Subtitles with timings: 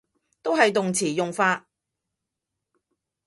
[0.41, 1.67] 都係動詞用法